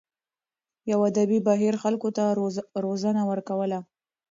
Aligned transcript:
یوه 0.91 1.05
ادبي 1.11 1.39
بهیر 1.47 1.75
خلکو 1.83 2.09
ته 2.17 2.23
روزنه 2.85 3.21
ورکوله. 3.31 3.79